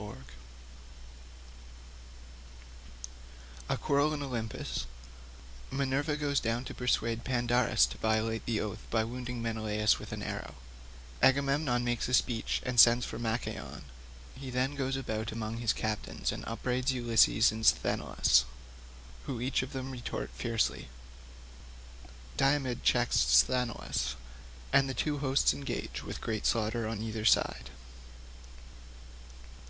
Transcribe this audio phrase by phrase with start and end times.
[0.00, 0.24] BOOK IV.
[3.68, 9.42] A quarrel in Olympus—Minerva goes down and persuades Fandarus to violate the oaths by wounding
[9.42, 15.58] Menelaus with an arrow—Agamemnon makes a speech and sends for Machaon—He then goes about among
[15.58, 18.46] his captains and upbraids Ulysses and Sthenelus,
[19.26, 24.14] who each of them retort fiercely—Diomed checks Sthenelus,
[24.72, 27.68] and the two hosts then engage, with great slaughter on either side.